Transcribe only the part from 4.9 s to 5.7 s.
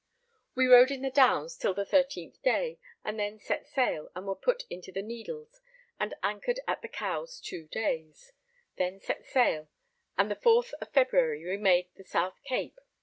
the Needles,